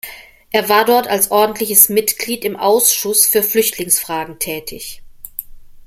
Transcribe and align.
Er 0.49 0.67
war 0.67 0.83
dort 0.83 1.07
als 1.07 1.29
ordentliches 1.29 1.87
Mitglied 1.89 2.43
im 2.43 2.55
"Ausschuss 2.55 3.27
für 3.27 3.43
Flüchtlingsfragen" 3.43 4.39
tätig. 4.39 5.03